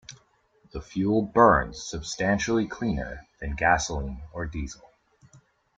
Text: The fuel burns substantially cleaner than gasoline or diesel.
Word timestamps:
The 0.71 0.81
fuel 0.81 1.21
burns 1.21 1.79
substantially 1.83 2.67
cleaner 2.67 3.27
than 3.39 3.55
gasoline 3.55 4.23
or 4.33 4.47
diesel. 4.47 4.89